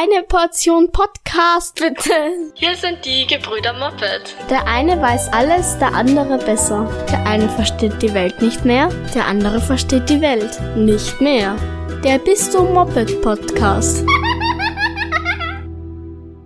[0.00, 2.12] eine Portion Podcast, bitte.
[2.54, 4.36] Hier sind die Gebrüder Moppet.
[4.48, 6.88] Der eine weiß alles, der andere besser.
[7.10, 11.56] Der eine versteht die Welt nicht mehr, der andere versteht die Welt nicht mehr.
[12.04, 14.06] Der Bist du Moped Podcast.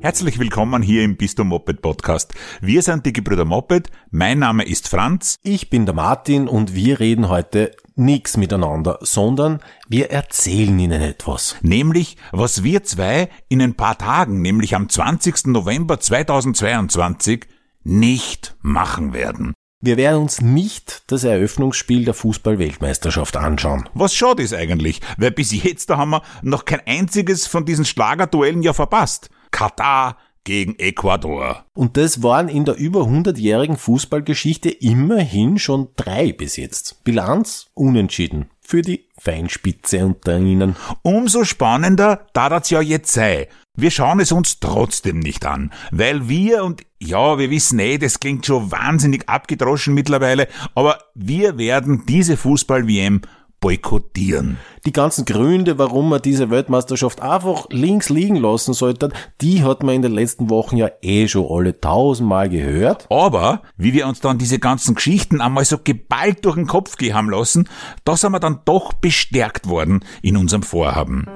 [0.00, 2.32] Herzlich willkommen hier im Bist du Moped Podcast.
[2.62, 3.90] Wir sind die Gebrüder Moped.
[4.10, 5.36] Mein Name ist Franz.
[5.42, 11.56] Ich bin der Martin und wir reden heute nichts miteinander, sondern wir erzählen Ihnen etwas.
[11.62, 15.46] Nämlich, was wir zwei in ein paar Tagen, nämlich am 20.
[15.46, 17.46] November 2022,
[17.84, 19.54] nicht machen werden.
[19.84, 23.88] Wir werden uns nicht das Eröffnungsspiel der Fußball-Weltmeisterschaft anschauen.
[23.94, 27.84] Was schade ist eigentlich, weil bis jetzt da haben wir noch kein einziges von diesen
[27.84, 29.28] Schlagerduellen ja verpasst.
[29.50, 31.64] Katar gegen Ecuador.
[31.74, 37.02] Und das waren in der über 100-jährigen Fußballgeschichte immerhin schon drei bis jetzt.
[37.04, 40.76] Bilanz unentschieden für die Feinspitze unter ihnen.
[41.02, 43.48] Umso spannender, da das ja jetzt sei.
[43.74, 48.20] Wir schauen es uns trotzdem nicht an, weil wir und ja, wir wissen eh, das
[48.20, 53.22] klingt schon wahnsinnig abgedroschen mittlerweile, aber wir werden diese Fußball-WM
[53.62, 54.58] boykottieren.
[54.84, 59.10] Die ganzen Gründe, warum man diese Weltmeisterschaft einfach links liegen lassen sollte,
[59.40, 63.06] die hat man in den letzten Wochen ja eh schon alle tausendmal gehört.
[63.08, 67.14] Aber, wie wir uns dann diese ganzen Geschichten einmal so geballt durch den Kopf gehen
[67.14, 67.68] haben lassen,
[68.04, 71.26] da sind wir dann doch bestärkt worden in unserem Vorhaben.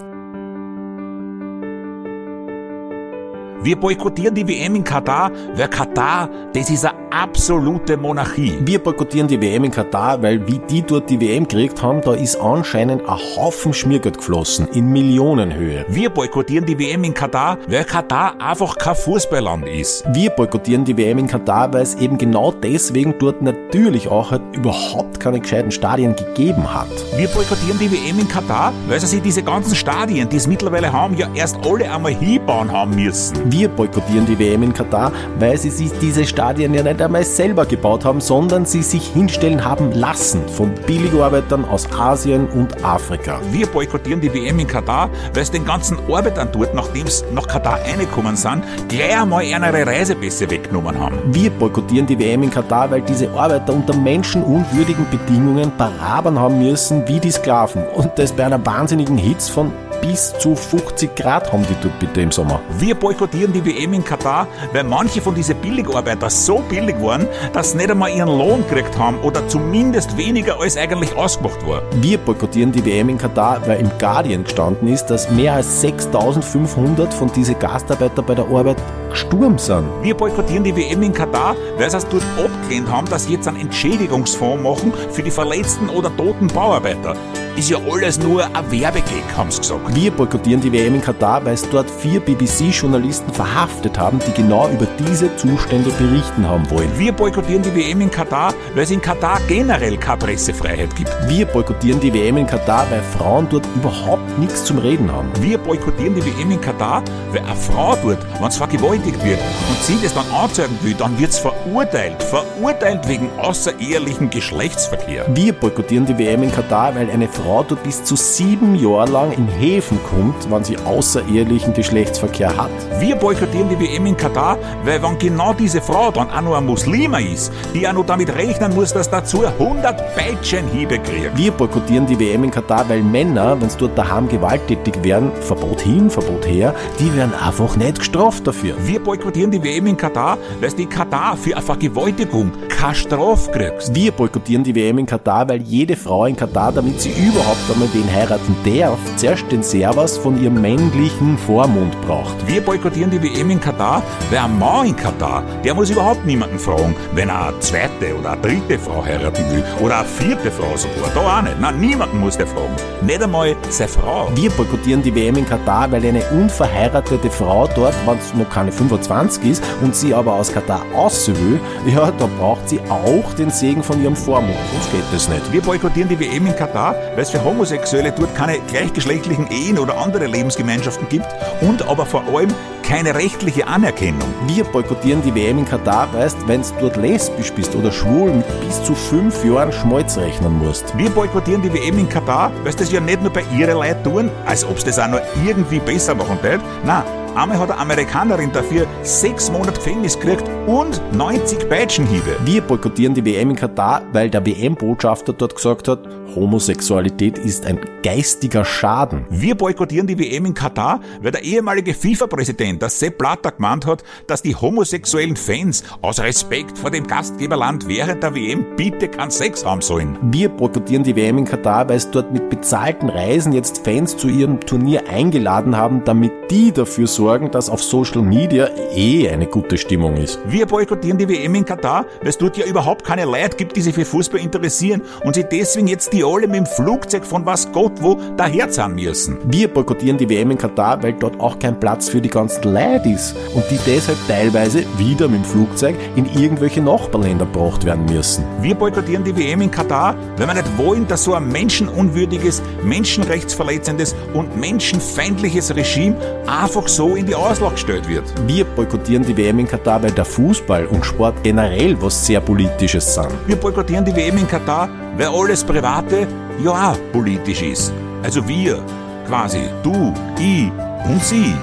[3.63, 8.59] Wir boykottieren die WM in Katar, weil Katar, das ist eine absolute Monarchie.
[8.61, 12.15] Wir boykottieren die WM in Katar, weil wie die dort die WM gekriegt haben, da
[12.15, 15.85] ist anscheinend ein Haufen Schmiergeld geflossen, in Millionenhöhe.
[15.89, 20.05] Wir boykottieren die WM in Katar, weil Katar einfach kein Fußballland ist.
[20.13, 24.43] Wir boykottieren die WM in Katar, weil es eben genau deswegen dort natürlich auch halt
[24.53, 26.89] überhaupt keine gescheiten Stadien gegeben hat.
[27.17, 30.93] Wir boykottieren die WM in Katar, weil sie sich diese ganzen Stadien, die es mittlerweile
[30.93, 33.37] haben, ja erst alle einmal hinbauen haben müssen.
[33.51, 37.67] Wir boykottieren die WM in Katar, weil sie sich diese Stadien ja nicht einmal selber
[37.67, 43.41] gebaut haben, sondern sie sich hinstellen haben lassen von Billigarbeitern aus Asien und Afrika.
[43.51, 47.47] Wir boykottieren die WM in Katar, weil es den ganzen Arbeitern dort, nachdem sie nach
[47.47, 51.19] Katar reingekommen sind, gleich einmal ihre Reisepässe weggenommen haben.
[51.27, 57.07] Wir boykottieren die WM in Katar, weil diese Arbeiter unter menschenunwürdigen Bedingungen parabern haben müssen
[57.09, 57.85] wie die Sklaven.
[57.95, 62.21] Und das bei einer wahnsinnigen Hitze von bis zu 50 Grad haben die dort bitte
[62.21, 62.61] im Sommer.
[62.79, 67.73] Wir boykottieren die WM in Katar, weil manche von diesen Billigarbeiter so billig waren, dass
[67.73, 71.83] sie nicht einmal ihren Lohn gekriegt haben oder zumindest weniger als eigentlich ausgemacht war.
[72.01, 77.13] Wir boykottieren die WM in Katar, weil im Guardian gestanden ist, dass mehr als 6500
[77.13, 78.77] von diesen Gastarbeiter bei der Arbeit
[79.11, 79.89] gestorben sind.
[80.03, 83.49] Wir boykottieren die WM in Katar, weil sie es dort abgelehnt haben, dass sie jetzt
[83.49, 87.15] einen Entschädigungsfonds machen für die verletzten oder toten Bauarbeiter.
[87.57, 89.95] Ist ja alles nur ein Werbegag, haben sie gesagt.
[89.95, 94.69] Wir boykottieren die WM in Katar, weil es dort vier BBC-Journalisten verhaftet haben, die genau
[94.69, 96.91] über diese Zustände berichten haben wollen.
[96.99, 101.11] Wir boykottieren die WM in Katar, weil es in Katar generell keine Pressefreiheit gibt.
[101.29, 105.31] Wir boykottieren die WM in Katar, weil Frauen dort überhaupt nichts zum Reden haben.
[105.41, 107.03] Wir boykottieren die WM in Katar,
[107.33, 109.41] weil eine Frau dort, wenn es vergewaltigt wird
[109.71, 112.23] und sie das dann anzeigen will, dann wird es verurteilt.
[112.23, 115.25] Verurteilt wegen außerehelichen Geschlechtsverkehr.
[115.35, 119.33] Wir boykottieren die WM in Katar, weil eine Frau dort bis zu sieben Jahre lang
[119.33, 122.71] in Häfen kommt, wenn sie außerehelichen Geschlechtsverkehr hat.
[122.99, 126.67] Wir boykottieren die WM in Katar, weil wenn genau diese Frau dann auch noch ein
[126.67, 131.37] Muslima ist, die auch noch damit rechnen muss, dass dazu 100 Peitschenhiebe kriegt.
[131.37, 135.81] Wir boykottieren die WM in Katar, weil Männer, wenn sie dort daheim gewalttätig werden, Verbot
[135.81, 138.75] hin, Verbot her, die werden einfach nicht gestraft dafür.
[138.85, 143.95] Wir boykottieren die WM in Katar, weil die Katar für eine Vergewaltigung keine Strafe kriegst.
[143.95, 147.89] Wir boykottieren die WM in Katar, weil jede Frau in Katar, damit sie überhaupt einmal
[147.89, 152.35] den heiraten darf, zuerst den Servas von ihrem männlichen Vormund braucht.
[152.47, 156.59] Wir boykottieren die WM in Katar, weil ein Mann in Katar, der muss überhaupt niemanden
[156.59, 159.63] fragen, wenn er eine zweite oder eine dritte Frau heiraten will.
[159.81, 161.11] Oder eine vierte Frau sogar.
[161.15, 161.61] Da auch nicht.
[161.61, 162.75] Nein, niemanden muss der fragen.
[163.03, 164.31] Nicht einmal seine Frau.
[164.35, 168.73] Wir boykottieren die WM in Katar, weil eine unverheiratete Frau dort, wenn es noch keine
[168.73, 173.51] 25 ist und sie aber aus Katar aus will, ja, da braucht sie auch den
[173.51, 174.57] Segen von ihrem Vormund.
[174.73, 175.53] Sonst geht das nicht.
[175.53, 179.99] Wir boykottieren die WM in Katar, weil es für Homosexuelle dort keine gleichgeschlechtlichen Ehen oder
[179.99, 181.27] andere Lebensgemeinschaften gibt
[181.61, 182.53] und aber vor allem
[182.83, 184.33] keine rechtliche Anerkennung.
[184.47, 188.61] Wir boykottieren die WM in Katar, weißt, wenn du dort lesbisch bist oder schwul mit
[188.61, 190.97] bis zu fünf Jahren Schmalz rechnen musst.
[190.97, 194.05] Wir boykottieren die WM in Katar, weil sie das ja nicht nur bei ihren Leuten
[194.05, 196.61] tun, als ob sie das auch nur irgendwie besser machen tät.
[196.85, 197.03] Nein,
[197.37, 202.35] Einmal hat eine Amerikanerin dafür sechs Monate Gefängnis gekriegt und 90 Peitschenhiebe.
[202.47, 205.99] Wir boykottieren die WM in Katar, weil der WM-Botschafter dort gesagt hat,
[206.35, 209.27] Homosexualität ist ein geistiger Schaden.
[209.29, 214.03] Wir boykottieren die WM in Katar, weil der ehemalige FIFA-Präsident, der Sepp Blatter, gemeint hat,
[214.27, 219.65] dass die homosexuellen Fans aus Respekt vor dem Gastgeberland während der WM bitte keinen Sex
[219.65, 220.19] haben sollen.
[220.23, 224.29] Wir boykottieren die WM in Katar, weil es dort mit bezahlten Reisen jetzt Fans zu
[224.29, 229.77] ihrem Turnier eingeladen haben, damit die dafür sorgen, dass auf Social Media eh eine gute
[229.77, 230.39] Stimmung ist.
[230.47, 233.83] Wir boykottieren die WM in Katar, weil es dort ja überhaupt keine Leute gibt, die
[233.83, 237.73] sich für Fußball interessieren und sich deswegen jetzt die alle mit dem Flugzeug von was
[237.73, 239.39] Gott wo daherzahlen müssen.
[239.45, 243.09] Wir boykottieren die WM in Katar, weil dort auch kein Platz für die ganzen Leute
[243.09, 248.45] ist und die deshalb teilweise wieder mit dem Flugzeug in irgendwelche Nachbarländer gebracht werden müssen.
[248.61, 254.15] Wir boykottieren die WM in Katar, weil wir nicht wollen, dass so ein menschenunwürdiges, menschenrechtsverletzendes
[254.33, 256.15] und menschenfeindliches Regime
[256.47, 258.25] einfach so in die Auslage gestellt wird.
[258.47, 263.15] Wir boykottieren die WM in Katar, weil der Fußball und Sport generell was sehr Politisches
[263.15, 263.29] sind.
[263.47, 266.27] Wir boykottieren die WM in Katar, weil alles Private
[266.63, 267.93] ja politisch ist.
[268.23, 268.83] Also wir,
[269.27, 270.71] quasi, du, ich
[271.09, 271.55] und sie.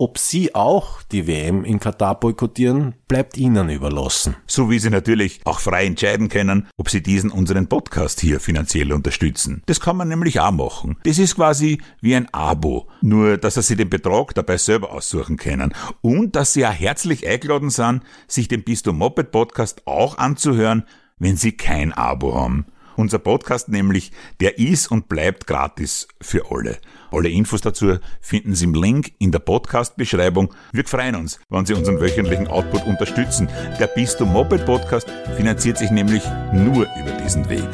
[0.00, 4.36] Ob Sie auch die WM in Katar boykottieren, bleibt Ihnen überlassen.
[4.46, 8.92] So wie Sie natürlich auch frei entscheiden können, ob Sie diesen unseren Podcast hier finanziell
[8.92, 9.64] unterstützen.
[9.66, 10.98] Das kann man nämlich auch machen.
[11.02, 15.74] Das ist quasi wie ein Abo, nur dass Sie den Betrag dabei selber aussuchen können
[16.00, 20.84] und dass Sie auch herzlich eingeladen sind, sich den Bistum Moped Podcast auch anzuhören,
[21.18, 22.66] wenn Sie kein Abo haben.
[22.98, 24.10] Unser Podcast nämlich,
[24.40, 26.78] der ist und bleibt gratis für alle.
[27.12, 30.52] Alle Infos dazu finden Sie im Link in der Podcast-Beschreibung.
[30.72, 33.48] Wir freuen uns, wenn Sie unseren wöchentlichen Output unterstützen.
[33.78, 37.68] Der Bistum Moped Podcast finanziert sich nämlich nur über diesen Weg.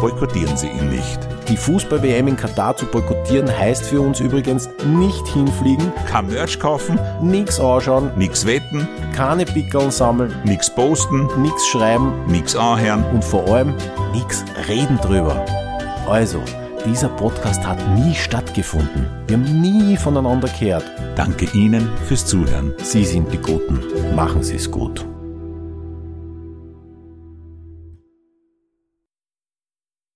[0.00, 1.18] Boykottieren Sie ihn nicht.
[1.48, 6.98] Die Fußball-WM in Katar zu boykottieren heißt für uns übrigens nicht hinfliegen, Kein Merch kaufen,
[7.20, 13.04] nix anschauen, nix wetten, keine Pickeln sammeln, nix posten, nix schreiben nix anhören.
[13.12, 13.74] und vor allem
[14.14, 15.44] nix reden drüber.
[16.08, 16.40] Also,
[16.86, 19.06] dieser Podcast hat nie stattgefunden.
[19.26, 20.84] Wir haben nie voneinander gehört.
[21.14, 22.72] Danke Ihnen fürs Zuhören.
[22.82, 23.80] Sie sind die Guten.
[24.14, 25.04] Machen Sie es gut.